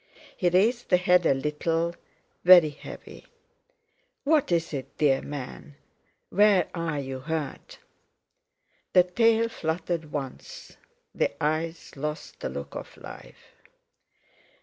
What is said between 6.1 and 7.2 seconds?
Where are you